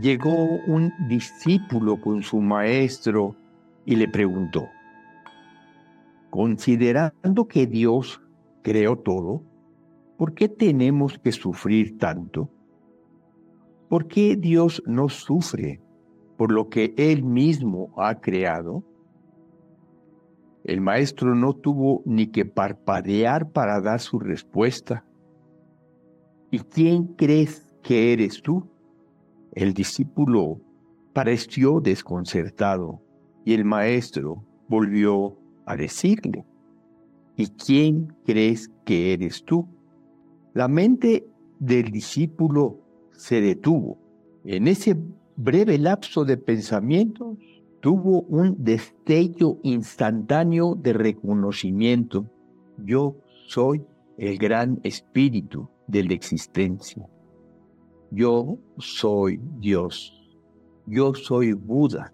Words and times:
llegó 0.00 0.60
un 0.66 0.92
discípulo 1.08 2.00
con 2.00 2.22
su 2.22 2.40
maestro 2.40 3.34
y 3.84 3.96
le 3.96 4.08
preguntó, 4.08 4.68
considerando 6.30 7.48
que 7.48 7.66
Dios 7.66 8.20
creó 8.62 8.96
todo, 8.96 9.42
¿por 10.16 10.34
qué 10.34 10.48
tenemos 10.48 11.18
que 11.18 11.32
sufrir 11.32 11.98
tanto? 11.98 12.50
¿Por 13.88 14.06
qué 14.06 14.36
Dios 14.36 14.82
no 14.86 15.08
sufre 15.08 15.80
por 16.36 16.52
lo 16.52 16.68
que 16.68 16.94
Él 16.96 17.24
mismo 17.24 17.92
ha 17.96 18.20
creado? 18.20 18.84
El 20.64 20.80
maestro 20.80 21.34
no 21.34 21.54
tuvo 21.54 22.02
ni 22.04 22.26
que 22.26 22.44
parpadear 22.44 23.50
para 23.50 23.80
dar 23.80 24.00
su 24.00 24.18
respuesta. 24.18 25.04
¿Y 26.50 26.58
quién 26.58 27.14
crees 27.14 27.74
que 27.82 28.12
eres 28.12 28.42
tú? 28.42 28.68
El 29.58 29.74
discípulo 29.74 30.60
pareció 31.12 31.80
desconcertado 31.80 33.02
y 33.44 33.54
el 33.54 33.64
maestro 33.64 34.44
volvió 34.68 35.36
a 35.66 35.74
decirle, 35.74 36.44
¿y 37.34 37.48
quién 37.48 38.14
crees 38.24 38.70
que 38.84 39.12
eres 39.12 39.44
tú? 39.44 39.66
La 40.54 40.68
mente 40.68 41.26
del 41.58 41.90
discípulo 41.90 42.78
se 43.10 43.40
detuvo. 43.40 43.98
En 44.44 44.68
ese 44.68 44.96
breve 45.34 45.76
lapso 45.76 46.24
de 46.24 46.36
pensamientos 46.36 47.36
tuvo 47.80 48.20
un 48.28 48.62
destello 48.62 49.58
instantáneo 49.64 50.76
de 50.76 50.92
reconocimiento. 50.92 52.30
Yo 52.76 53.16
soy 53.48 53.82
el 54.18 54.38
gran 54.38 54.78
espíritu 54.84 55.68
de 55.88 56.04
la 56.04 56.14
existencia. 56.14 57.08
Yo 58.10 58.58
soy 58.78 59.40
Dios. 59.58 60.14
Yo 60.86 61.14
soy 61.14 61.52
Buda. 61.52 62.12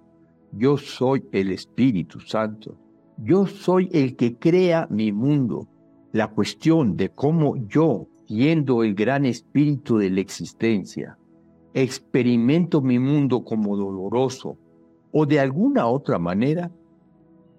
Yo 0.53 0.77
soy 0.77 1.25
el 1.33 1.53
Espíritu 1.53 2.21
Santo. 2.21 2.77
Yo 3.19 3.47
soy 3.47 3.89
el 3.93 4.17
que 4.17 4.37
crea 4.37 4.87
mi 4.91 5.13
mundo. 5.13 5.69
La 6.13 6.29
cuestión 6.29 6.97
de 6.97 7.11
cómo 7.11 7.57
yo 7.69 8.09
siendo 8.27 8.83
el 8.83 8.95
gran 8.95 9.25
espíritu 9.25 9.99
de 9.99 10.11
la 10.11 10.21
existencia, 10.21 11.19
experimento 11.75 12.81
mi 12.81 12.99
mundo 12.99 13.45
como 13.45 13.77
doloroso 13.77 14.57
o 15.13 15.27
de 15.27 15.41
alguna 15.41 15.87
otra 15.87 16.19
manera, 16.19 16.71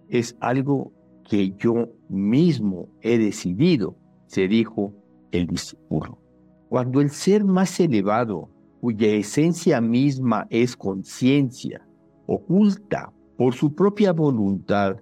es 0.09 0.35
algo 0.39 0.91
que 1.23 1.53
yo 1.57 1.89
mismo 2.09 2.89
he 3.01 3.17
decidido, 3.17 3.95
se 4.27 4.47
dijo 4.47 4.93
el 5.31 5.47
discípulo. 5.47 6.24
Cuando 6.69 7.01
el 7.01 7.09
ser 7.09 7.43
más 7.43 7.79
elevado, 7.79 8.49
cuya 8.81 9.07
esencia 9.07 9.81
misma 9.81 10.47
es 10.49 10.75
conciencia, 10.75 11.87
oculta 12.25 13.11
por 13.37 13.53
su 13.53 13.73
propia 13.73 14.13
voluntad 14.13 14.97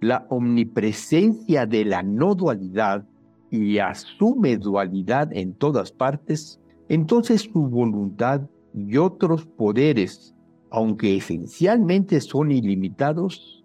la 0.00 0.26
omnipresencia 0.28 1.66
de 1.66 1.84
la 1.84 2.02
no 2.02 2.34
dualidad, 2.34 3.04
y 3.50 3.78
asume 3.78 4.56
dualidad 4.56 5.32
en 5.32 5.54
todas 5.54 5.92
partes, 5.92 6.60
entonces 6.88 7.42
su 7.42 7.62
voluntad 7.68 8.42
y 8.74 8.96
otros 8.96 9.46
poderes, 9.46 10.34
aunque 10.70 11.16
esencialmente 11.16 12.20
son 12.20 12.50
ilimitados, 12.50 13.64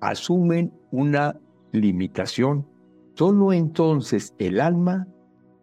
asumen 0.00 0.72
una 0.90 1.38
limitación. 1.72 2.66
Solo 3.14 3.52
entonces 3.52 4.34
el 4.38 4.60
alma 4.60 5.06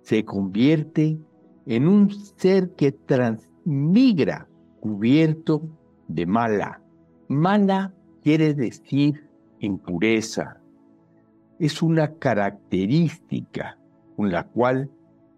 se 0.07 0.23
convierte 0.23 1.19
en 1.65 1.85
un 1.85 2.09
ser 2.09 2.75
que 2.75 2.93
transmigra 2.93 4.47
cubierto 4.79 5.67
de 6.07 6.25
mala. 6.25 6.81
Mala 7.27 7.93
quiere 8.23 8.53
decir 8.53 9.27
impureza, 9.59 10.61
es 11.59 11.81
una 11.81 12.13
característica 12.13 13.77
con 14.15 14.31
la 14.31 14.47
cual 14.47 14.89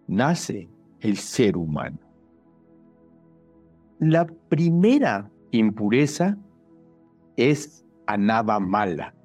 nace 0.06 0.70
el 1.00 1.18
ser 1.18 1.58
humano. 1.58 1.98
La 3.98 4.28
primera 4.50 5.32
impureza 5.50 6.38
es 7.38 7.84
anaba 8.06 8.60
mala. 8.60 9.16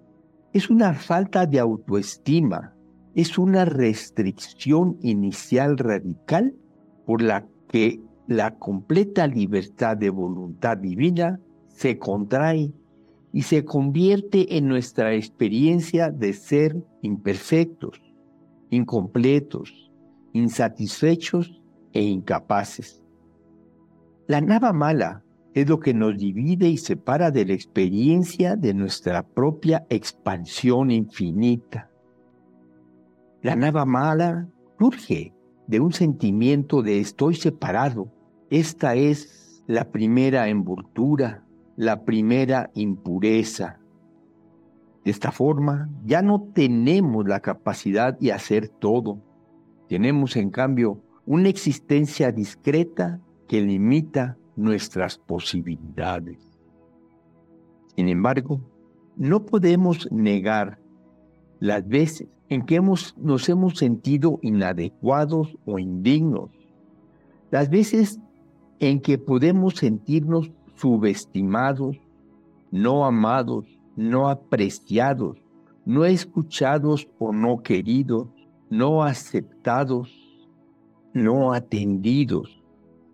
Es 0.54 0.70
una 0.70 0.94
falta 0.94 1.44
de 1.44 1.60
autoestima, 1.60 2.73
es 3.14 3.38
una 3.38 3.64
restricción 3.64 4.98
inicial 5.00 5.78
radical 5.78 6.54
por 7.06 7.22
la 7.22 7.46
que 7.68 8.00
la 8.26 8.56
completa 8.56 9.26
libertad 9.26 9.96
de 9.96 10.10
voluntad 10.10 10.78
divina 10.78 11.40
se 11.68 11.98
contrae 11.98 12.72
y 13.32 13.42
se 13.42 13.64
convierte 13.64 14.56
en 14.56 14.68
nuestra 14.68 15.14
experiencia 15.14 16.10
de 16.10 16.32
ser 16.32 16.76
imperfectos, 17.02 18.00
incompletos, 18.70 19.90
insatisfechos 20.32 21.60
e 21.92 22.02
incapaces. 22.02 23.02
La 24.26 24.40
nava 24.40 24.72
mala 24.72 25.24
es 25.52 25.68
lo 25.68 25.78
que 25.78 25.94
nos 25.94 26.16
divide 26.16 26.68
y 26.68 26.78
separa 26.78 27.30
de 27.30 27.44
la 27.44 27.52
experiencia 27.52 28.56
de 28.56 28.74
nuestra 28.74 29.22
propia 29.22 29.86
expansión 29.88 30.90
infinita. 30.90 31.90
La 33.44 33.54
nava 33.54 33.84
mala 33.84 34.48
surge 34.80 35.32
de 35.68 35.78
un 35.78 35.92
sentimiento 35.92 36.82
de 36.82 36.98
estoy 36.98 37.36
separado. 37.36 38.10
Esta 38.50 38.96
es 38.96 39.62
la 39.68 39.84
primera 39.92 40.48
envoltura 40.48 41.44
la 41.76 42.04
primera 42.04 42.70
impureza. 42.74 43.78
De 45.04 45.10
esta 45.10 45.32
forma, 45.32 45.88
ya 46.04 46.22
no 46.22 46.40
tenemos 46.54 47.26
la 47.26 47.40
capacidad 47.40 48.18
de 48.18 48.32
hacer 48.32 48.68
todo. 48.68 49.18
Tenemos, 49.88 50.36
en 50.36 50.50
cambio, 50.50 51.02
una 51.26 51.48
existencia 51.48 52.32
discreta 52.32 53.20
que 53.48 53.60
limita 53.60 54.38
nuestras 54.56 55.18
posibilidades. 55.18 56.38
Sin 57.96 58.08
embargo, 58.08 58.60
no 59.16 59.44
podemos 59.44 60.10
negar 60.10 60.78
las 61.60 61.86
veces 61.86 62.28
en 62.48 62.64
que 62.64 62.76
hemos, 62.76 63.16
nos 63.16 63.48
hemos 63.48 63.78
sentido 63.78 64.38
inadecuados 64.42 65.56
o 65.64 65.78
indignos, 65.78 66.50
las 67.50 67.70
veces 67.70 68.20
en 68.80 69.00
que 69.00 69.18
podemos 69.18 69.74
sentirnos 69.74 70.50
subestimados, 70.76 71.96
no 72.70 73.04
amados, 73.04 73.66
no 73.96 74.28
apreciados, 74.28 75.38
no 75.84 76.04
escuchados 76.04 77.08
o 77.18 77.32
no 77.32 77.62
queridos, 77.62 78.28
no 78.70 79.02
aceptados, 79.02 80.12
no 81.12 81.52
atendidos. 81.52 82.60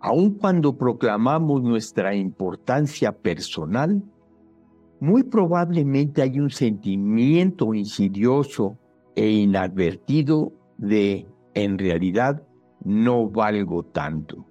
Aun 0.00 0.30
cuando 0.30 0.76
proclamamos 0.76 1.62
nuestra 1.62 2.14
importancia 2.14 3.12
personal, 3.12 4.02
muy 4.98 5.22
probablemente 5.22 6.22
hay 6.22 6.40
un 6.40 6.50
sentimiento 6.50 7.74
insidioso 7.74 8.78
e 9.16 9.30
inadvertido 9.30 10.52
de, 10.78 11.26
en 11.54 11.78
realidad, 11.78 12.42
no 12.84 13.28
valgo 13.28 13.84
tanto. 13.84 14.46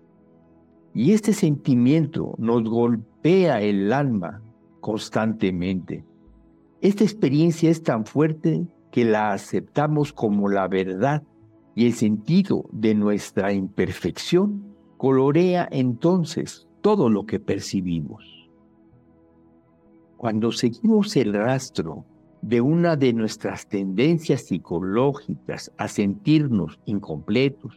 Y 0.93 1.13
este 1.13 1.33
sentimiento 1.33 2.35
nos 2.37 2.63
golpea 2.63 3.61
el 3.61 3.91
alma 3.93 4.41
constantemente. 4.79 6.05
Esta 6.81 7.03
experiencia 7.03 7.69
es 7.69 7.83
tan 7.83 8.05
fuerte 8.05 8.67
que 8.91 9.05
la 9.05 9.31
aceptamos 9.33 10.13
como 10.13 10.49
la 10.49 10.67
verdad 10.67 11.23
y 11.75 11.85
el 11.85 11.93
sentido 11.93 12.65
de 12.71 12.95
nuestra 12.95 13.53
imperfección 13.53 14.75
colorea 14.97 15.67
entonces 15.71 16.67
todo 16.81 17.09
lo 17.09 17.25
que 17.25 17.39
percibimos. 17.39 18.49
Cuando 20.17 20.51
seguimos 20.51 21.15
el 21.15 21.33
rastro 21.33 22.05
de 22.41 22.61
una 22.61 22.95
de 22.95 23.13
nuestras 23.13 23.67
tendencias 23.67 24.43
psicológicas 24.43 25.71
a 25.77 25.87
sentirnos 25.87 26.79
incompletos, 26.85 27.75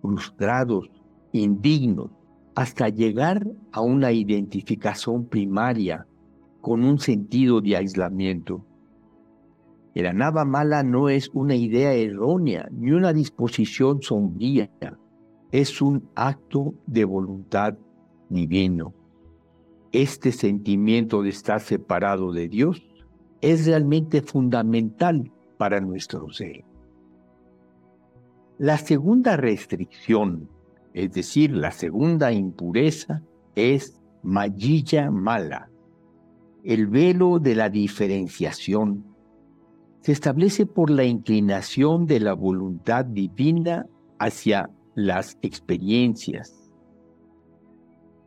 frustrados, 0.00 0.90
indignos, 1.32 2.10
hasta 2.54 2.90
llegar 2.90 3.46
a 3.72 3.80
una 3.80 4.12
identificación 4.12 5.24
primaria 5.26 6.06
con 6.60 6.84
un 6.84 6.98
sentido 6.98 7.60
de 7.60 7.76
aislamiento. 7.76 8.64
La 9.94 10.12
nada 10.12 10.44
mala 10.44 10.82
no 10.82 11.08
es 11.08 11.30
una 11.32 11.54
idea 11.54 11.92
errónea 11.94 12.68
ni 12.70 12.92
una 12.92 13.12
disposición 13.12 14.02
sombría, 14.02 14.70
es 15.50 15.80
un 15.82 16.08
acto 16.14 16.74
de 16.86 17.04
voluntad 17.04 17.76
divino. 18.28 18.94
Este 19.92 20.32
sentimiento 20.32 21.22
de 21.22 21.30
estar 21.30 21.60
separado 21.60 22.32
de 22.32 22.48
Dios 22.48 22.82
es 23.42 23.66
realmente 23.66 24.22
fundamental 24.22 25.30
para 25.58 25.80
nuestro 25.80 26.32
ser. 26.32 26.64
La 28.58 28.78
segunda 28.78 29.36
restricción 29.36 30.48
es 30.94 31.12
decir, 31.12 31.52
la 31.52 31.70
segunda 31.70 32.32
impureza, 32.32 33.22
es 33.54 34.00
Mayilla 34.22 35.10
Mala, 35.10 35.70
el 36.64 36.86
velo 36.86 37.38
de 37.38 37.54
la 37.54 37.68
diferenciación. 37.70 39.04
Se 40.00 40.12
establece 40.12 40.66
por 40.66 40.90
la 40.90 41.04
inclinación 41.04 42.06
de 42.06 42.20
la 42.20 42.34
voluntad 42.34 43.04
divina 43.04 43.86
hacia 44.18 44.70
las 44.94 45.38
experiencias. 45.42 46.70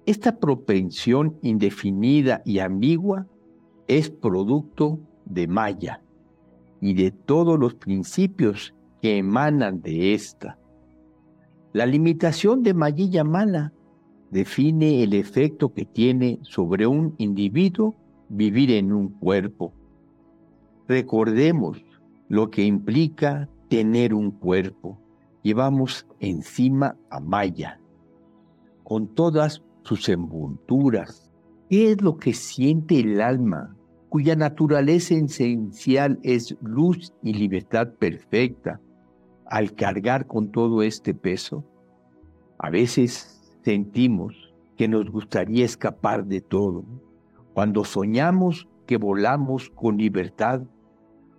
Esta 0.05 0.39
propensión 0.39 1.37
indefinida 1.41 2.41
y 2.45 2.59
ambigua 2.59 3.27
es 3.87 4.09
producto 4.09 4.99
de 5.25 5.47
Maya 5.47 6.01
y 6.81 6.93
de 6.93 7.11
todos 7.11 7.59
los 7.59 7.75
principios 7.75 8.73
que 9.01 9.17
emanan 9.17 9.81
de 9.81 10.13
esta. 10.13 10.57
La 11.73 11.85
limitación 11.85 12.63
de 12.63 12.73
Mayilla 12.73 13.23
Mala 13.23 13.73
define 14.31 15.03
el 15.03 15.13
efecto 15.13 15.73
que 15.73 15.85
tiene 15.85 16.39
sobre 16.43 16.87
un 16.87 17.15
individuo 17.17 17.95
vivir 18.29 18.71
en 18.71 18.91
un 18.91 19.09
cuerpo. 19.09 19.73
Recordemos 20.87 21.83
lo 22.27 22.49
que 22.49 22.63
implica 22.63 23.49
tener 23.69 24.13
un 24.13 24.31
cuerpo. 24.31 24.97
Llevamos 25.43 26.07
encima 26.19 26.97
a 27.09 27.19
Maya, 27.19 27.79
con 28.83 29.13
todas 29.13 29.63
sus 29.83 30.09
envolturas. 30.09 31.31
¿Qué 31.69 31.91
es 31.91 32.01
lo 32.01 32.17
que 32.17 32.33
siente 32.33 32.99
el 32.99 33.21
alma, 33.21 33.74
cuya 34.15 34.37
naturaleza 34.37 35.13
esencial 35.13 36.19
es 36.23 36.55
luz 36.61 37.13
y 37.21 37.33
libertad 37.33 37.89
perfecta, 37.99 38.79
al 39.45 39.73
cargar 39.73 40.25
con 40.25 40.53
todo 40.53 40.83
este 40.83 41.13
peso? 41.13 41.65
A 42.57 42.69
veces 42.69 43.57
sentimos 43.65 44.55
que 44.77 44.87
nos 44.87 45.09
gustaría 45.11 45.65
escapar 45.65 46.25
de 46.25 46.39
todo. 46.39 46.85
Cuando 47.53 47.83
soñamos 47.83 48.69
que 48.85 48.95
volamos 48.95 49.69
con 49.71 49.97
libertad, 49.97 50.61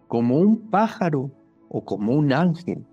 como 0.07 0.39
un 0.39 0.69
pájaro 0.69 1.31
o 1.71 1.83
como 1.83 2.13
un 2.13 2.31
ángel, 2.31 2.85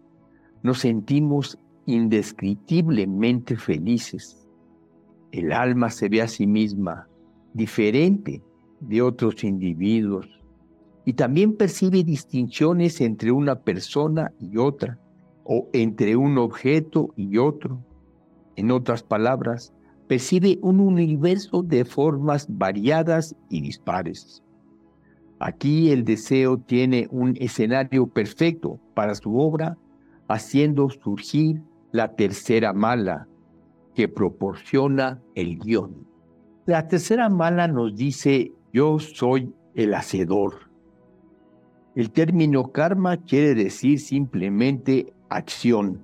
nos 0.62 0.80
sentimos 0.80 1.60
indescriptiblemente 1.86 3.58
felices. 3.58 4.48
El 5.34 5.52
alma 5.52 5.90
se 5.90 6.08
ve 6.08 6.22
a 6.22 6.30
sí 6.30 6.48
misma 6.48 7.10
diferente 7.54 8.42
de 8.88 9.02
otros 9.02 9.44
individuos 9.44 10.28
y 11.06 11.14
también 11.14 11.56
percibe 11.56 12.04
distinciones 12.04 13.02
entre 13.02 13.32
una 13.32 13.60
persona 13.60 14.32
y 14.40 14.58
otra 14.58 15.00
o 15.44 15.70
entre 15.74 16.16
un 16.16 16.38
objeto 16.38 17.14
y 17.16 17.38
otro. 17.38 17.84
En 18.56 18.72
otras 18.72 19.04
palabras, 19.04 19.74
percibe 20.08 20.60
un 20.62 20.80
universo 20.80 21.64
de 21.64 21.86
formas 21.86 22.46
variadas 22.50 23.36
y 23.50 23.62
dispares. 23.62 24.44
Aquí 25.40 25.92
el 25.92 26.06
deseo 26.06 26.58
tiene 26.58 27.08
un 27.12 27.36
escenario 27.38 28.08
perfecto 28.08 28.80
para 28.94 29.16
su 29.16 29.38
obra, 29.38 29.78
haciendo 30.30 30.90
surgir 30.90 31.62
la 31.92 32.16
tercera 32.16 32.72
mala 32.72 33.28
que 33.94 34.08
proporciona 34.08 35.22
el 35.36 35.60
guion. 35.60 36.08
La 36.66 36.88
tercera 36.88 37.28
mala 37.28 37.68
nos 37.68 37.94
dice, 37.96 38.54
yo 38.74 39.00
soy 39.00 39.54
el 39.76 39.94
hacedor. 39.94 40.70
El 41.96 42.12
término 42.12 42.72
karma 42.72 43.18
quiere 43.18 43.54
decir 43.56 44.00
simplemente 44.00 45.14
acción 45.30 46.02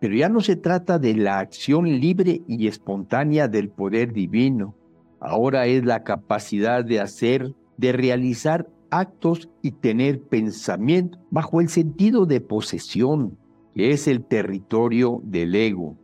pero 0.00 0.14
ya 0.14 0.28
no 0.28 0.40
se 0.40 0.56
trata 0.56 0.98
de 0.98 1.14
la 1.14 1.38
acción 1.38 1.84
libre 2.00 2.42
y 2.46 2.66
espontánea 2.66 3.48
del 3.48 3.70
poder 3.70 4.12
divino. 4.12 4.74
Ahora 5.20 5.66
es 5.66 5.84
la 5.84 6.04
capacidad 6.04 6.84
de 6.84 7.00
hacer, 7.00 7.54
de 7.76 7.92
realizar 7.92 8.68
actos 8.90 9.48
y 9.62 9.72
tener 9.72 10.22
pensamiento 10.22 11.18
bajo 11.30 11.60
el 11.60 11.68
sentido 11.68 12.26
de 12.26 12.40
posesión, 12.40 13.38
que 13.74 13.90
es 13.90 14.06
el 14.06 14.24
territorio 14.24 15.20
del 15.24 15.54
ego. 15.54 15.96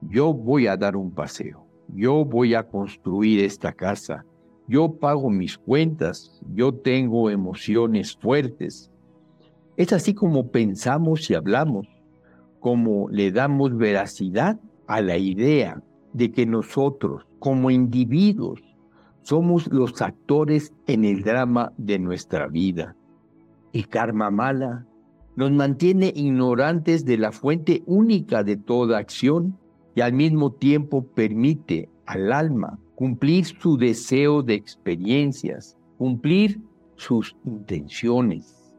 Yo 0.00 0.32
voy 0.32 0.66
a 0.66 0.76
dar 0.76 0.96
un 0.96 1.10
paseo, 1.10 1.66
yo 1.94 2.24
voy 2.24 2.54
a 2.54 2.64
construir 2.64 3.44
esta 3.44 3.72
casa, 3.72 4.24
yo 4.68 4.92
pago 4.92 5.30
mis 5.30 5.56
cuentas, 5.56 6.38
yo 6.54 6.74
tengo 6.74 7.30
emociones 7.30 8.14
fuertes. 8.14 8.92
Es 9.78 9.94
así 9.94 10.12
como 10.12 10.50
pensamos 10.50 11.30
y 11.30 11.34
hablamos 11.34 11.88
como 12.60 13.08
le 13.08 13.30
damos 13.32 13.76
veracidad 13.76 14.60
a 14.86 15.00
la 15.00 15.16
idea 15.16 15.82
de 16.12 16.32
que 16.32 16.44
nosotros, 16.44 17.26
como 17.38 17.70
individuos, 17.70 18.60
somos 19.22 19.68
los 19.68 20.02
actores 20.02 20.74
en 20.86 21.04
el 21.04 21.22
drama 21.22 21.72
de 21.78 21.98
nuestra 21.98 22.48
vida. 22.48 22.94
Y 23.72 23.84
karma 23.84 24.30
mala 24.30 24.86
nos 25.36 25.52
mantiene 25.52 26.12
ignorantes 26.14 27.04
de 27.04 27.16
la 27.16 27.32
fuente 27.32 27.82
única 27.86 28.42
de 28.42 28.56
toda 28.56 28.98
acción 28.98 29.56
y 29.94 30.00
al 30.00 30.12
mismo 30.12 30.52
tiempo 30.52 31.06
permite 31.06 31.88
al 32.06 32.32
alma 32.32 32.78
cumplir 32.98 33.44
su 33.44 33.76
deseo 33.76 34.42
de 34.42 34.54
experiencias, 34.54 35.78
cumplir 35.98 36.60
sus 36.96 37.36
intenciones. 37.44 38.72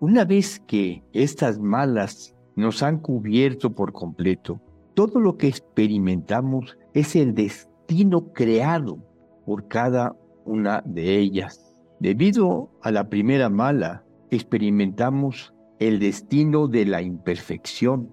Una 0.00 0.24
vez 0.24 0.58
que 0.66 1.04
estas 1.12 1.60
malas 1.60 2.34
nos 2.56 2.82
han 2.82 2.98
cubierto 2.98 3.70
por 3.70 3.92
completo. 3.92 4.60
Todo 4.94 5.20
lo 5.20 5.36
que 5.36 5.46
experimentamos 5.46 6.76
es 6.94 7.14
el 7.14 7.32
destino 7.32 8.32
creado 8.32 8.98
por 9.46 9.68
cada 9.68 10.16
una 10.44 10.82
de 10.84 11.18
ellas. 11.18 11.76
Debido 12.00 12.72
a 12.82 12.90
la 12.90 13.08
primera 13.08 13.50
mala, 13.50 14.02
experimentamos 14.32 15.54
el 15.78 16.00
destino 16.00 16.66
de 16.66 16.86
la 16.86 17.02
imperfección. 17.02 18.12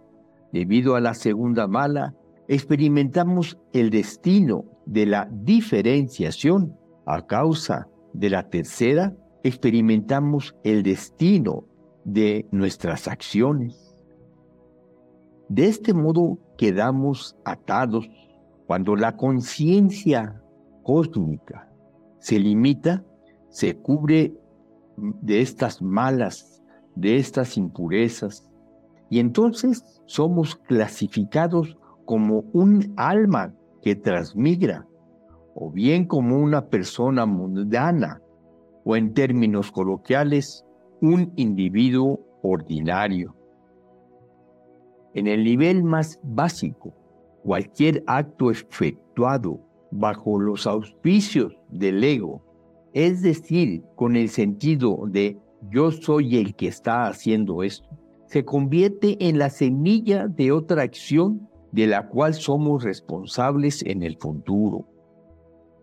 Debido 0.53 0.95
a 0.95 1.01
la 1.01 1.15
segunda 1.15 1.67
mala, 1.67 2.13
experimentamos 2.47 3.57
el 3.73 3.89
destino 3.89 4.65
de 4.85 5.05
la 5.05 5.29
diferenciación. 5.31 6.77
A 7.05 7.25
causa 7.25 7.87
de 8.13 8.29
la 8.29 8.49
tercera, 8.49 9.15
experimentamos 9.43 10.55
el 10.63 10.83
destino 10.83 11.65
de 12.03 12.45
nuestras 12.51 13.07
acciones. 13.07 13.95
De 15.49 15.67
este 15.67 15.93
modo 15.93 16.37
quedamos 16.57 17.37
atados 17.45 18.09
cuando 18.65 18.95
la 18.95 19.15
conciencia 19.15 20.41
cósmica 20.83 21.71
se 22.19 22.39
limita, 22.39 23.05
se 23.49 23.77
cubre 23.77 24.33
de 24.97 25.41
estas 25.41 25.81
malas, 25.81 26.61
de 26.95 27.17
estas 27.17 27.55
impurezas, 27.55 28.49
y 29.09 29.19
entonces 29.19 30.01
somos 30.05 30.55
clasificados 30.55 31.77
como 32.07 32.45
un 32.53 32.93
alma 32.95 33.53
que 33.81 33.93
transmigra, 33.93 34.87
o 35.53 35.69
bien 35.69 36.05
como 36.05 36.39
una 36.39 36.67
persona 36.67 37.25
mundana, 37.25 38.21
o 38.85 38.95
en 38.95 39.13
términos 39.13 39.71
coloquiales, 39.71 40.65
un 41.01 41.33
individuo 41.35 42.21
ordinario. 42.41 43.35
En 45.13 45.27
el 45.27 45.43
nivel 45.43 45.83
más 45.83 46.17
básico, 46.23 46.93
cualquier 47.43 48.03
acto 48.07 48.51
efectuado 48.51 49.59
bajo 49.91 50.39
los 50.39 50.65
auspicios 50.65 51.59
del 51.69 52.01
ego, 52.03 52.41
es 52.93 53.21
decir, 53.21 53.83
con 53.95 54.15
el 54.15 54.29
sentido 54.29 55.03
de 55.07 55.37
yo 55.69 55.91
soy 55.91 56.37
el 56.37 56.55
que 56.55 56.69
está 56.69 57.07
haciendo 57.07 57.63
esto, 57.63 57.89
se 58.27 58.45
convierte 58.45 59.17
en 59.27 59.39
la 59.39 59.49
semilla 59.49 60.29
de 60.29 60.53
otra 60.53 60.83
acción 60.83 61.49
de 61.71 61.87
la 61.87 62.07
cual 62.07 62.33
somos 62.33 62.83
responsables 62.83 63.83
en 63.83 64.03
el 64.03 64.17
futuro. 64.17 64.87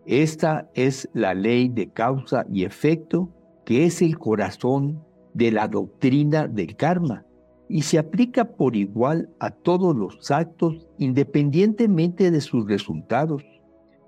Esta 0.05 0.69
es 0.73 1.09
la 1.13 1.33
ley 1.33 1.69
de 1.69 1.89
causa 1.89 2.45
y 2.51 2.63
efecto 2.63 3.29
que 3.65 3.85
es 3.85 4.01
el 4.01 4.17
corazón 4.17 5.03
de 5.33 5.51
la 5.51 5.67
doctrina 5.67 6.47
del 6.47 6.75
karma 6.75 7.25
y 7.67 7.81
se 7.81 7.97
aplica 7.97 8.45
por 8.45 8.75
igual 8.75 9.29
a 9.39 9.49
todos 9.49 9.95
los 9.95 10.29
actos 10.29 10.87
independientemente 10.97 12.29
de 12.29 12.41
sus 12.41 12.67
resultados, 12.67 13.43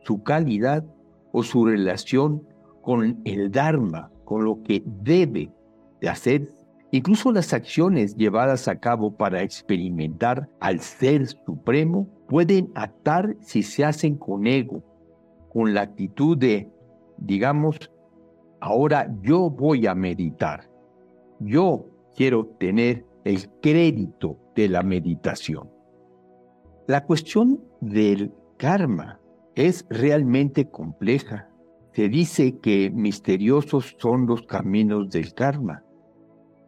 su 0.04 0.22
calidad 0.24 0.86
o 1.32 1.44
su 1.44 1.66
relación 1.66 2.44
con 2.82 3.20
el 3.26 3.52
Dharma, 3.52 4.12
con 4.24 4.46
lo 4.46 4.62
que 4.64 4.84
debe 4.86 5.52
de 6.00 6.10
hacer. 6.10 6.57
Incluso 6.92 7.32
las 7.32 7.54
acciones 7.54 8.16
llevadas 8.16 8.68
a 8.68 8.80
cabo 8.80 9.16
para 9.16 9.44
experimentar 9.44 10.50
al 10.60 10.80
Ser 10.80 11.28
Supremo 11.28 12.08
pueden 12.28 12.72
atar 12.76 13.36
si 13.42 13.62
se 13.64 13.84
hacen 13.84 14.16
con 14.16 14.48
ego, 14.48 14.84
con 15.52 15.74
la 15.74 15.82
actitud 15.82 16.38
de, 16.38 16.72
digamos, 17.18 17.92
ahora 18.62 19.14
yo 19.22 19.50
voy 19.50 19.86
a 19.86 19.96
meditar, 19.96 20.70
yo 21.40 21.86
quiero 22.16 22.46
tener 22.58 23.06
el 23.26 23.50
crédito 23.62 24.38
de 24.56 24.70
la 24.70 24.82
meditación. 24.82 25.70
La 26.88 27.06
cuestión 27.06 27.62
del 27.82 28.32
karma 28.58 29.20
es 29.56 29.86
realmente 29.90 30.70
compleja. 30.70 31.50
Se 31.92 32.08
dice 32.08 32.60
que 32.60 32.90
misteriosos 32.92 33.96
son 34.00 34.26
los 34.26 34.44
caminos 34.44 35.10
del 35.10 35.34
karma. 35.34 35.84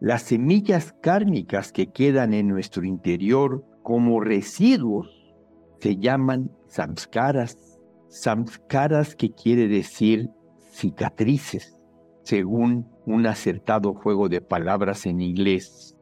Las 0.01 0.22
semillas 0.24 0.94
kármicas 1.01 1.74
que 1.74 1.91
quedan 1.91 2.34
en 2.34 2.48
nuestro 2.48 2.86
interior 2.86 3.65
como 3.84 4.22
residuos 4.22 5.10
se 5.79 5.98
llaman 5.98 6.51
samskaras. 6.68 7.79
Samskaras 8.08 9.15
que 9.15 9.32
quiere 9.32 9.68
decir 9.68 10.29
cicatrices, 10.72 11.75
según 12.24 12.88
un 13.06 13.27
acertado 13.27 13.94
juego 13.94 14.29
de 14.29 14.39
palabras 14.39 15.06
en 15.06 15.20
inglés. 15.20 15.98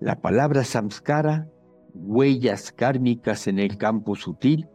La 0.00 0.20
palabra 0.20 0.62
samskara, 0.62 1.48
huellas 1.94 2.70
kármicas 2.70 3.48
en 3.48 3.58
el 3.58 3.76
campo 3.76 4.14
sutil, 4.14 4.68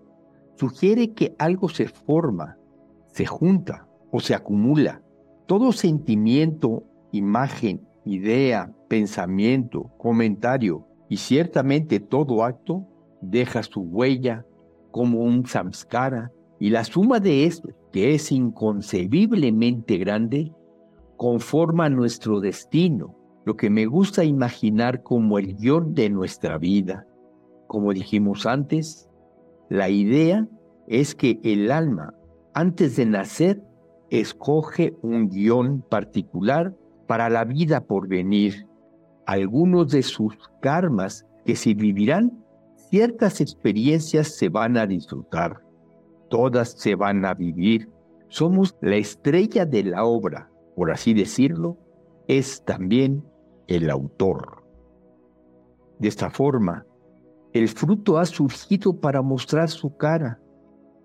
sugiere 0.56 1.14
que 1.14 1.36
algo 1.40 1.70
se 1.70 1.88
forma, 1.88 2.58
se 3.08 3.26
junta 3.26 3.88
o 4.12 4.20
se 4.20 4.36
acumula. 4.36 5.02
Todo 5.48 5.72
sentimiento, 5.72 6.84
imagen, 7.12 7.88
idea, 8.06 8.74
pensamiento, 8.88 9.92
comentario 9.98 10.88
y 11.10 11.18
ciertamente 11.18 12.00
todo 12.00 12.44
acto 12.44 12.88
deja 13.22 13.64
su 13.64 13.82
huella 13.82 14.46
como 14.92 15.22
un 15.22 15.46
samskara 15.46 16.32
y 16.60 16.70
la 16.70 16.84
suma 16.84 17.20
de 17.20 17.46
esto, 17.46 17.70
que 17.92 18.14
es 18.14 18.32
inconcebiblemente 18.32 19.98
grande, 19.98 20.54
conforma 21.18 21.90
nuestro 21.90 22.40
destino, 22.40 23.16
lo 23.46 23.56
que 23.56 23.70
me 23.70 23.86
gusta 23.86 24.24
imaginar 24.24 25.02
como 25.02 25.40
el 25.40 25.56
guion 25.56 25.94
de 25.94 26.10
nuestra 26.10 26.58
vida. 26.58 27.08
Como 27.68 27.94
dijimos 27.94 28.46
antes, 28.46 29.10
la 29.70 29.90
idea 29.90 30.48
es 30.88 31.16
que 31.16 31.40
el 31.44 31.72
alma, 31.72 32.14
antes 32.54 32.96
de 32.96 33.06
nacer, 33.06 33.64
escoge 34.10 34.96
un 35.02 35.30
guion 35.30 35.82
particular 35.82 36.76
para 37.12 37.30
la 37.30 37.44
vida 37.44 37.82
por 37.82 38.08
venir. 38.08 38.66
Algunos 39.26 39.92
de 39.92 40.02
sus 40.02 40.34
karmas 40.62 41.28
que 41.44 41.58
se 41.58 41.74
vivirán, 41.74 42.42
ciertas 42.90 43.42
experiencias 43.42 44.38
se 44.38 44.48
van 44.48 44.78
a 44.78 44.88
disfrutar, 44.88 45.62
todas 46.30 46.72
se 46.72 46.96
van 46.96 47.26
a 47.26 47.34
vivir. 47.34 47.90
Somos 48.30 48.78
la 48.80 48.96
estrella 48.96 49.66
de 49.66 49.84
la 49.84 50.06
obra, 50.06 50.50
por 50.74 50.90
así 50.90 51.14
decirlo, 51.14 51.78
es 52.30 52.64
también 52.64 53.26
el 53.68 53.90
autor. 53.90 54.64
De 56.00 56.08
esta 56.08 56.30
forma, 56.30 56.86
el 57.52 57.68
fruto 57.68 58.20
ha 58.20 58.26
surgido 58.26 59.02
para 59.02 59.22
mostrar 59.22 59.68
su 59.68 59.98
cara. 59.98 60.40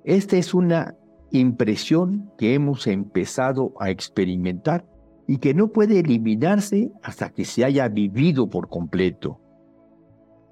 Esta 0.04 0.36
es 0.36 0.54
una 0.54 0.94
impresión 1.32 2.30
que 2.38 2.54
hemos 2.54 2.86
empezado 2.86 3.72
a 3.80 3.90
experimentar 3.90 4.86
y 5.26 5.38
que 5.38 5.54
no 5.54 5.68
puede 5.68 6.00
eliminarse 6.00 6.90
hasta 7.02 7.30
que 7.30 7.44
se 7.44 7.64
haya 7.64 7.88
vivido 7.88 8.48
por 8.48 8.68
completo. 8.68 9.40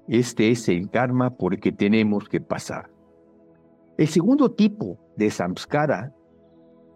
Este 0.07 0.51
es 0.51 0.69
el 0.69 0.89
karma 0.89 1.31
por 1.31 1.53
el 1.53 1.59
que 1.59 1.71
tenemos 1.71 2.29
que 2.29 2.41
pasar. 2.41 2.89
El 3.97 4.07
segundo 4.07 4.51
tipo 4.51 4.99
de 5.15 5.31
samskara 5.31 6.13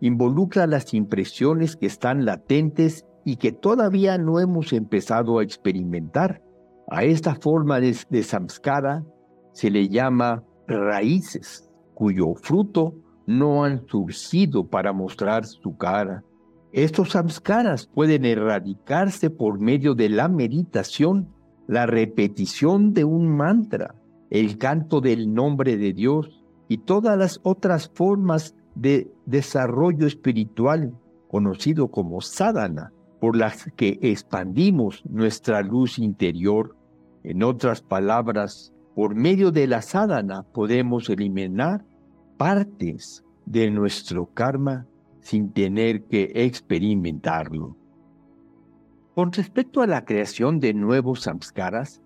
involucra 0.01 0.67
las 0.67 0.93
impresiones 0.93 1.75
que 1.75 1.85
están 1.85 2.25
latentes 2.25 3.05
y 3.25 3.37
que 3.37 3.51
todavía 3.51 4.17
no 4.17 4.39
hemos 4.39 4.73
empezado 4.73 5.39
a 5.39 5.43
experimentar. 5.43 6.41
A 6.89 7.03
esta 7.03 7.35
forma 7.35 7.79
de, 7.79 7.93
samskara 8.23 9.03
se 9.53 9.69
le 9.69 9.89
llama 9.89 10.43
raíces, 10.67 11.69
cuyo 11.93 12.33
fruto 12.35 12.95
no 13.27 13.63
han 13.63 13.85
surgido 13.87 14.67
para 14.67 14.91
mostrar 14.93 15.45
su 15.45 15.77
cara. 15.77 16.23
Estos 16.71 17.11
samskaras 17.11 17.87
pueden 17.87 18.25
erradicarse 18.25 19.31
por 19.31 19.59
medio 19.59 19.95
de 19.95 20.09
la 20.09 20.27
meditación, 20.27 21.29
la 21.67 21.87
repetición 21.87 22.93
de 22.93 23.03
un 23.03 23.35
mantra, 23.35 23.95
el 24.29 24.57
canto 24.59 25.01
del 25.01 25.33
nombre 25.33 25.77
de 25.77 25.93
Dios 25.93 26.43
y 26.67 26.79
todas 26.79 27.17
las 27.17 27.39
otras 27.41 27.89
formas 27.93 28.55
de 28.75 29.11
desarrollo 29.25 30.05
espiritual 30.05 30.93
conocido 31.27 31.89
como 31.89 32.21
sadhana, 32.21 32.93
por 33.19 33.35
las 33.35 33.65
que 33.75 33.99
expandimos 34.01 35.03
nuestra 35.09 35.61
luz 35.61 35.97
interior. 35.97 36.75
En 37.23 37.43
otras 37.43 37.81
palabras, 37.81 38.73
por 38.95 39.15
medio 39.15 39.51
de 39.51 39.67
la 39.67 39.81
sadhana 39.81 40.43
podemos 40.53 41.09
eliminar 41.09 41.83
partes 42.37 43.23
de 43.45 43.71
nuestro 43.71 44.27
karma 44.33 44.87
sin 45.21 45.51
tener 45.51 46.03
que 46.03 46.31
experimentarlo. 46.35 47.75
Con 49.15 49.31
respecto 49.31 49.81
a 49.81 49.87
la 49.87 50.05
creación 50.05 50.59
de 50.59 50.73
nuevos 50.73 51.21
samskaras, 51.21 52.01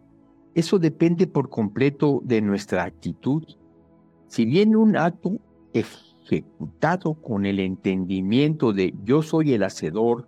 eso 0.56 0.80
depende 0.80 1.28
por 1.28 1.50
completo 1.50 2.22
de 2.24 2.42
nuestra 2.42 2.84
actitud. 2.84 3.44
Si 4.28 4.46
bien 4.46 4.76
un 4.76 4.98
acto 4.98 5.40
ejecutado 5.74 7.16
con 7.16 7.46
el 7.46 7.60
entendimiento 7.60 8.74
de 8.74 8.94
yo 9.04 9.22
soy 9.22 9.54
el 9.54 9.64
hacedor 9.64 10.28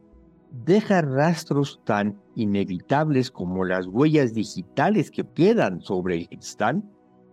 deja 0.64 1.02
rastros 1.02 1.82
tan 1.84 2.20
inevitables 2.36 3.30
como 3.30 3.66
las 3.66 3.88
huellas 3.88 4.34
digitales 4.34 5.12
que 5.12 5.24
quedan 5.24 5.82
sobre 5.82 6.16
el 6.16 6.30
cristal, 6.30 6.84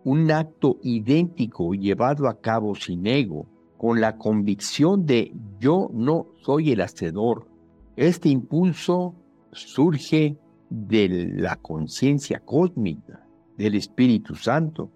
un 0.04 0.30
acto 0.30 0.78
idéntico 0.82 1.74
llevado 1.74 2.26
a 2.28 2.40
cabo 2.40 2.74
sin 2.74 3.06
ego, 3.06 3.46
con 3.82 4.00
la 4.00 4.16
convicción 4.16 5.06
de 5.06 5.34
yo 5.58 5.90
no 5.92 6.28
soy 6.42 6.70
el 6.70 6.82
hacedor. 6.82 7.48
Este 7.96 8.28
impulso 8.28 9.16
surge 9.50 10.38
de 10.70 11.08
la 11.08 11.56
conciencia 11.56 12.38
cósmica, 12.38 13.26
del 13.58 13.74
Espíritu 13.74 14.36
Santo. 14.36 14.92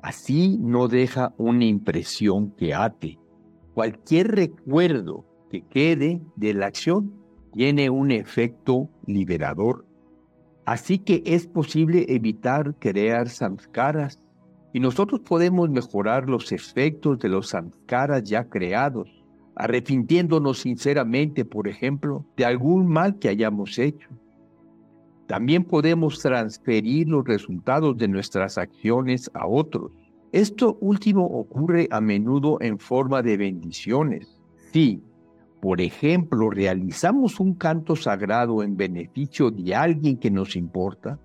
Así 0.00 0.56
no 0.58 0.88
deja 0.88 1.34
una 1.36 1.66
impresión 1.66 2.52
que 2.52 2.72
ate. 2.72 3.18
Cualquier 3.74 4.28
recuerdo 4.28 5.26
que 5.50 5.60
quede 5.60 6.22
de 6.36 6.54
la 6.54 6.64
acción 6.64 7.12
tiene 7.52 7.90
un 7.90 8.10
efecto 8.10 8.88
liberador. 9.04 9.84
Así 10.64 10.98
que 10.98 11.22
es 11.26 11.46
posible 11.46 12.06
evitar 12.08 12.74
crear 12.78 13.28
samskaras 13.28 14.18
y 14.72 14.80
nosotros 14.80 15.20
podemos 15.20 15.68
mejorar 15.68 16.28
los 16.28 16.52
efectos 16.52 17.18
de 17.18 17.28
los 17.28 17.48
samskaras 17.48 18.22
ya 18.24 18.48
creados, 18.48 19.08
arrepintiéndonos 19.56 20.60
sinceramente, 20.60 21.44
por 21.44 21.68
ejemplo, 21.68 22.24
de 22.36 22.44
algún 22.44 22.86
mal 22.86 23.18
que 23.18 23.28
hayamos 23.28 23.78
hecho. 23.78 24.08
También 25.26 25.64
podemos 25.64 26.18
transferir 26.20 27.08
los 27.08 27.24
resultados 27.24 27.96
de 27.96 28.08
nuestras 28.08 28.58
acciones 28.58 29.30
a 29.34 29.46
otros. 29.46 29.92
Esto 30.32 30.78
último 30.80 31.24
ocurre 31.24 31.88
a 31.90 32.00
menudo 32.00 32.58
en 32.60 32.78
forma 32.78 33.22
de 33.22 33.36
bendiciones. 33.36 34.40
Sí, 34.72 35.02
por 35.60 35.80
ejemplo, 35.80 36.50
realizamos 36.50 37.38
un 37.38 37.54
canto 37.54 37.96
sagrado 37.96 38.62
en 38.62 38.76
beneficio 38.76 39.50
de 39.50 39.74
alguien 39.74 40.16
que 40.16 40.30
nos 40.30 40.56
importa, 40.56 41.18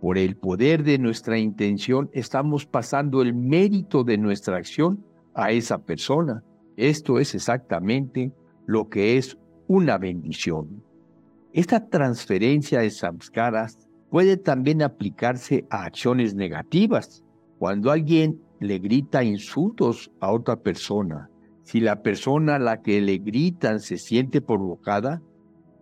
por 0.00 0.16
el 0.16 0.36
poder 0.36 0.84
de 0.84 0.98
nuestra 0.98 1.38
intención 1.38 2.08
estamos 2.12 2.66
pasando 2.66 3.20
el 3.22 3.34
mérito 3.34 4.04
de 4.04 4.16
nuestra 4.16 4.56
acción 4.56 5.04
a 5.34 5.50
esa 5.50 5.78
persona. 5.78 6.44
Esto 6.76 7.18
es 7.18 7.34
exactamente 7.34 8.32
lo 8.66 8.88
que 8.88 9.16
es 9.16 9.36
una 9.66 9.98
bendición. 9.98 10.82
Esta 11.52 11.88
transferencia 11.88 12.80
de 12.80 12.90
samskaras 12.90 13.88
puede 14.10 14.36
también 14.36 14.82
aplicarse 14.82 15.66
a 15.70 15.84
acciones 15.84 16.34
negativas. 16.34 17.24
Cuando 17.58 17.90
alguien 17.90 18.40
le 18.60 18.78
grita 18.78 19.24
insultos 19.24 20.12
a 20.20 20.30
otra 20.30 20.56
persona, 20.56 21.28
si 21.64 21.80
la 21.80 22.02
persona 22.02 22.56
a 22.56 22.60
la 22.60 22.82
que 22.82 23.00
le 23.00 23.18
gritan 23.18 23.80
se 23.80 23.98
siente 23.98 24.40
provocada, 24.40 25.20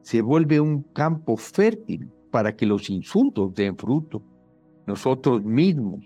se 0.03 0.23
vuelve 0.23 0.61
un 0.61 0.83
campo 0.83 1.37
fértil 1.37 2.09
para 2.31 2.57
que 2.57 2.67
los 2.67 2.91
insultos 2.91 3.55
den 3.55 3.77
fruto. 3.77 4.23
Nosotros 4.87 5.43
mismos 5.43 6.05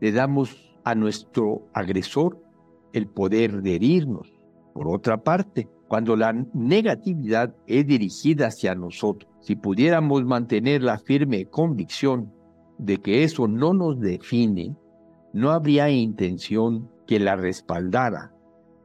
le 0.00 0.12
damos 0.12 0.56
a 0.84 0.94
nuestro 0.94 1.68
agresor 1.72 2.40
el 2.92 3.08
poder 3.08 3.62
de 3.62 3.74
herirnos. 3.74 4.32
Por 4.72 4.88
otra 4.88 5.22
parte, 5.22 5.68
cuando 5.88 6.16
la 6.16 6.32
negatividad 6.54 7.54
es 7.66 7.86
dirigida 7.86 8.48
hacia 8.48 8.74
nosotros, 8.74 9.30
si 9.40 9.56
pudiéramos 9.56 10.24
mantener 10.24 10.82
la 10.82 10.98
firme 10.98 11.46
convicción 11.46 12.32
de 12.78 12.98
que 12.98 13.22
eso 13.22 13.48
no 13.48 13.72
nos 13.72 14.00
define, 14.00 14.76
no 15.32 15.50
habría 15.50 15.90
intención 15.90 16.90
que 17.06 17.20
la 17.20 17.36
respaldara 17.36 18.32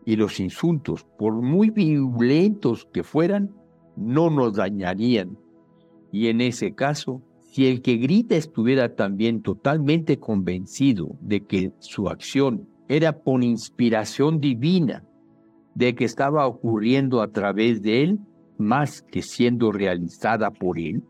y 0.05 0.15
los 0.15 0.39
insultos, 0.39 1.05
por 1.17 1.33
muy 1.41 1.69
violentos 1.69 2.87
que 2.91 3.03
fueran, 3.03 3.51
no 3.95 4.29
nos 4.29 4.55
dañarían. 4.55 5.37
Y 6.11 6.27
en 6.27 6.41
ese 6.41 6.73
caso, 6.73 7.21
si 7.51 7.67
el 7.67 7.81
que 7.81 7.97
grita 7.97 8.35
estuviera 8.35 8.95
también 8.95 9.41
totalmente 9.41 10.17
convencido 10.17 11.17
de 11.21 11.41
que 11.41 11.71
su 11.79 12.07
acción 12.09 12.67
era 12.87 13.19
por 13.19 13.43
inspiración 13.43 14.39
divina 14.39 15.03
de 15.75 15.95
que 15.95 16.05
estaba 16.05 16.47
ocurriendo 16.47 17.21
a 17.21 17.31
través 17.31 17.81
de 17.81 18.03
él 18.03 18.19
más 18.57 19.01
que 19.01 19.21
siendo 19.21 19.71
realizada 19.71 20.51
por 20.51 20.77
él, 20.77 21.03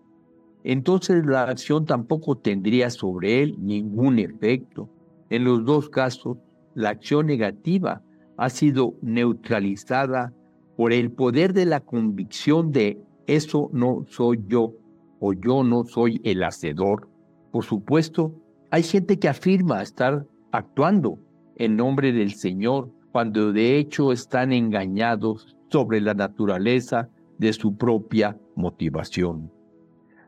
entonces 0.64 1.26
la 1.26 1.44
acción 1.44 1.86
tampoco 1.86 2.38
tendría 2.38 2.90
sobre 2.92 3.42
él 3.42 3.56
ningún 3.60 4.20
efecto. 4.20 4.90
En 5.30 5.44
los 5.44 5.66
dos 5.66 5.90
casos, 5.90 6.38
la 6.76 6.90
acción 6.90 7.26
negativa 7.26 8.04
ha 8.38 8.50
sido 8.50 8.96
neutralizada 9.02 10.34
por 10.78 10.94
el 10.94 11.12
poder 11.12 11.54
de 11.54 11.66
la 11.66 11.80
convicción 11.80 12.72
de 12.72 13.00
eso 13.28 13.70
no 13.74 14.06
soy 14.08 14.40
yo 14.48 14.74
o 15.22 15.34
yo 15.34 15.64
no 15.64 15.86
soy 15.86 16.20
el 16.26 16.44
hacedor. 16.44 17.08
Por 17.52 17.64
supuesto, 17.64 18.34
hay 18.72 18.84
gente 18.84 19.20
que 19.20 19.30
afirma 19.30 19.82
estar 19.82 20.26
actuando 20.52 21.20
en 21.56 21.78
nombre 21.78 22.12
del 22.12 22.34
Señor 22.34 22.92
cuando 23.12 23.54
de 23.54 23.78
hecho 23.78 24.12
están 24.12 24.52
engañados 24.52 25.56
sobre 25.70 26.02
la 26.02 26.16
naturaleza 26.16 27.10
de 27.38 27.54
su 27.54 27.78
propia 27.78 28.38
motivación. 28.56 29.52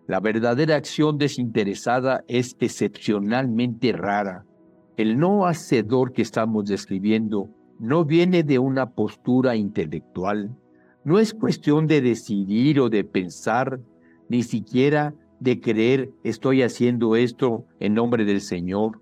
La 0.07 0.19
verdadera 0.19 0.75
acción 0.75 1.17
desinteresada 1.17 2.23
es 2.27 2.55
excepcionalmente 2.59 3.93
rara. 3.93 4.45
El 4.95 5.17
no 5.17 5.47
hacedor 5.47 6.13
que 6.13 6.21
estamos 6.21 6.65
describiendo 6.65 7.49
no 7.79 8.05
viene 8.05 8.43
de 8.43 8.59
una 8.59 8.91
postura 8.91 9.55
intelectual, 9.55 10.55
no 11.03 11.19
es 11.19 11.33
cuestión 11.33 11.87
de 11.87 12.01
decidir 12.01 12.79
o 12.79 12.89
de 12.89 13.03
pensar, 13.03 13.79
ni 14.29 14.43
siquiera 14.43 15.13
de 15.39 15.59
creer 15.59 16.11
estoy 16.23 16.61
haciendo 16.61 17.15
esto 17.15 17.65
en 17.79 17.93
nombre 17.93 18.25
del 18.25 18.41
Señor, 18.41 19.01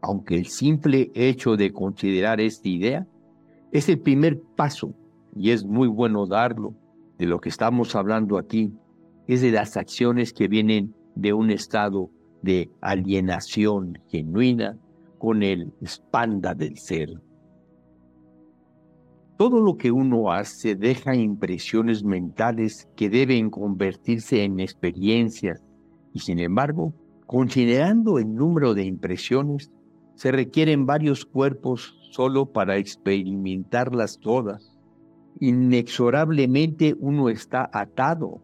aunque 0.00 0.36
el 0.36 0.46
simple 0.46 1.10
hecho 1.14 1.56
de 1.56 1.72
considerar 1.72 2.40
esta 2.40 2.68
idea 2.68 3.06
es 3.72 3.88
el 3.88 4.00
primer 4.00 4.40
paso, 4.56 4.94
y 5.36 5.50
es 5.50 5.64
muy 5.64 5.88
bueno 5.88 6.26
darlo, 6.26 6.74
de 7.18 7.26
lo 7.26 7.40
que 7.40 7.48
estamos 7.48 7.94
hablando 7.94 8.38
aquí, 8.38 8.72
es 9.26 9.42
de 9.42 9.50
las 9.50 9.76
acciones 9.76 10.32
que 10.32 10.48
vienen 10.48 10.94
de 11.14 11.32
un 11.32 11.50
estado 11.50 12.10
de 12.42 12.70
alienación 12.80 13.98
genuina 14.08 14.78
con 15.18 15.42
el 15.42 15.72
espanda 15.80 16.54
del 16.54 16.78
ser. 16.78 17.20
Todo 19.38 19.60
lo 19.60 19.76
que 19.76 19.92
uno 19.92 20.32
hace 20.32 20.74
deja 20.74 21.14
impresiones 21.14 22.02
mentales 22.02 22.88
que 22.96 23.08
deben 23.08 23.50
convertirse 23.50 24.42
en 24.42 24.58
experiencias 24.58 25.62
y 26.12 26.18
sin 26.18 26.40
embargo, 26.40 26.92
considerando 27.26 28.18
el 28.18 28.34
número 28.34 28.74
de 28.74 28.82
impresiones, 28.82 29.70
se 30.16 30.32
requieren 30.32 30.86
varios 30.86 31.24
cuerpos 31.24 31.96
solo 32.10 32.46
para 32.46 32.78
experimentarlas 32.78 34.18
todas. 34.18 34.76
Inexorablemente 35.38 36.96
uno 36.98 37.28
está 37.28 37.70
atado 37.72 38.42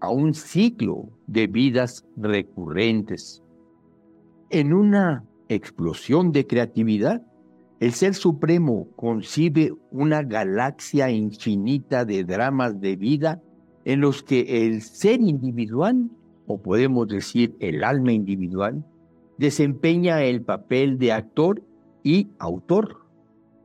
a 0.00 0.10
un 0.10 0.34
ciclo 0.34 1.08
de 1.26 1.46
vidas 1.46 2.04
recurrentes. 2.18 3.42
En 4.50 4.74
una 4.74 5.24
explosión 5.48 6.32
de 6.32 6.46
creatividad, 6.46 7.22
el 7.80 7.92
Ser 7.92 8.14
Supremo 8.14 8.88
concibe 8.96 9.72
una 9.90 10.22
galaxia 10.22 11.10
infinita 11.10 12.04
de 12.04 12.24
dramas 12.24 12.80
de 12.80 12.96
vida 12.96 13.42
en 13.84 14.00
los 14.00 14.22
que 14.22 14.66
el 14.66 14.80
ser 14.80 15.20
individual, 15.20 16.08
o 16.46 16.62
podemos 16.62 17.08
decir 17.08 17.56
el 17.60 17.84
alma 17.84 18.12
individual, 18.12 18.84
desempeña 19.38 20.22
el 20.22 20.42
papel 20.42 20.98
de 20.98 21.12
actor 21.12 21.62
y 22.02 22.28
autor. 22.38 23.04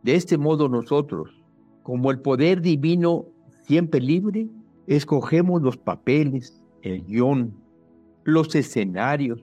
De 0.04 0.16
este 0.16 0.38
modo 0.38 0.70
nosotros, 0.70 1.30
como 1.84 2.12
el 2.12 2.20
poder 2.20 2.62
divino 2.62 3.26
siempre 3.64 4.02
libre, 4.02 4.48
escogemos 4.88 5.62
los 5.62 5.78
papeles, 5.78 6.62
el 6.82 7.06
guion, 7.06 7.54
los 8.24 8.56
escenarios, 8.56 9.42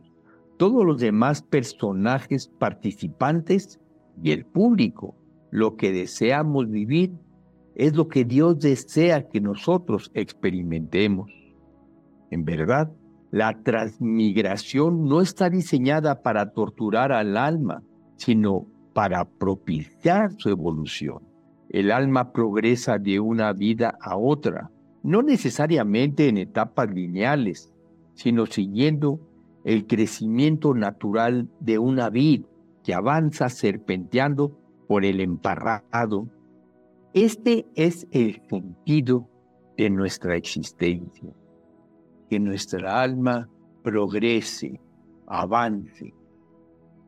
todos 0.57 0.85
los 0.85 1.01
demás 1.01 1.43
personajes 1.43 2.49
participantes 2.59 3.79
y 4.23 4.33
el 4.33 4.45
público. 4.45 5.17
Lo 5.51 5.77
que 5.77 5.93
deseamos 5.93 6.69
vivir 6.71 7.13
es 7.75 7.95
lo 7.95 8.09
que 8.09 8.25
Dios 8.25 8.59
desea 8.59 9.29
que 9.29 9.41
nosotros 9.41 10.11
experimentemos. 10.15 11.31
En 12.31 12.45
verdad, 12.45 12.91
la 13.31 13.63
transmigración 13.63 15.05
no 15.05 15.21
está 15.21 15.51
diseñada 15.51 16.23
para 16.23 16.53
torturar 16.53 17.13
al 17.13 17.37
alma, 17.37 17.83
sino 18.17 18.67
para 18.95 19.25
propiciar 19.25 20.31
su 20.39 20.49
evolución. 20.49 21.23
El 21.69 21.91
alma 21.91 22.33
progresa 22.33 22.99
de 22.99 23.21
una 23.21 23.53
vida 23.53 23.99
a 24.01 24.17
otra, 24.17 24.71
no 25.03 25.23
necesariamente 25.23 26.29
en 26.29 26.39
etapas 26.39 26.91
lineales, 26.91 27.73
sino 28.15 28.47
siguiendo 28.47 29.21
el 29.65 29.87
crecimiento 29.87 30.73
natural 30.73 31.49
de 31.61 31.79
una 31.79 32.09
vid 32.09 32.45
que 32.87 32.95
avanza 32.95 33.49
serpenteando 33.49 34.57
por 34.87 35.05
el 35.05 35.21
emparrado. 35.21 36.29
Este 37.15 37.67
es 37.75 38.07
el 38.13 38.41
sentido 38.49 39.29
de 39.77 39.91
nuestra 39.91 40.37
existencia 40.37 41.29
que 42.31 42.39
nuestra 42.39 43.03
alma 43.03 43.49
progrese, 43.83 44.81
avance, 45.27 46.15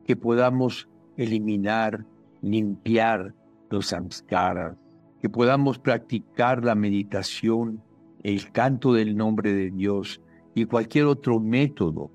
que 0.05 0.17
podamos 0.17 0.89
eliminar, 1.15 2.05
limpiar 2.41 3.33
los 3.69 3.87
samskaras, 3.87 4.75
que 5.21 5.29
podamos 5.29 5.79
practicar 5.79 6.65
la 6.65 6.75
meditación, 6.75 7.81
el 8.23 8.51
canto 8.51 8.91
del 8.91 9.15
nombre 9.15 9.53
de 9.53 9.71
Dios 9.71 10.21
y 10.55 10.65
cualquier 10.65 11.05
otro 11.05 11.39
método 11.39 12.11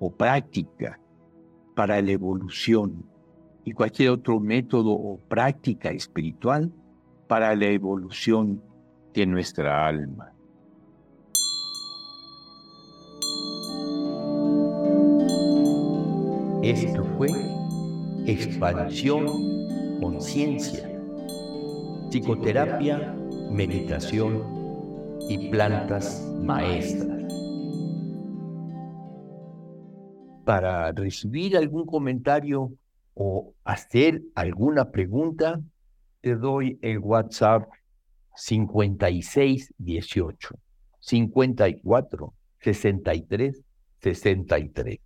o 0.00 0.10
práctica 0.10 0.98
para 1.74 2.00
la 2.00 2.12
evolución 2.12 3.04
y 3.64 3.72
cualquier 3.72 4.10
otro 4.10 4.40
método 4.40 4.92
o 4.92 5.18
práctica 5.28 5.90
espiritual 5.90 6.72
para 7.26 7.54
la 7.56 7.66
evolución 7.66 8.62
de 9.14 9.26
nuestra 9.26 9.86
alma. 9.86 10.32
Esto 16.62 17.04
fue 17.18 17.28
expansión, 18.26 19.26
conciencia, 20.00 20.90
psicoterapia, 22.10 23.14
meditación 23.50 24.42
y 25.28 25.50
plantas 25.50 26.26
maestras. 26.42 27.22
Para 30.44 30.92
recibir 30.92 31.56
algún 31.56 31.86
comentario 31.86 32.70
o 33.14 33.54
hacer 33.64 34.22
alguna 34.34 34.90
pregunta, 34.90 35.62
te 36.20 36.36
doy 36.36 36.78
el 36.82 36.98
WhatsApp 36.98 37.66
5618 38.36 40.54
54 41.00 42.34
63 42.60 43.62
63. 44.00 45.03